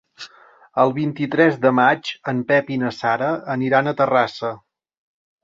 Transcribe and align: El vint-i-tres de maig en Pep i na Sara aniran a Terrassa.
El 0.83 0.93
vint-i-tres 0.95 1.59
de 1.65 1.71
maig 1.81 2.09
en 2.33 2.41
Pep 2.53 2.73
i 2.77 2.79
na 2.85 2.91
Sara 3.01 3.29
aniran 3.59 3.93
a 3.93 3.95
Terrassa. 4.03 4.53